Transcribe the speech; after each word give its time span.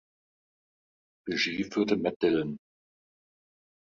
Regie 1.29 1.63
führte 1.63 1.95
Matt 1.95 2.15
Dillon. 2.23 2.57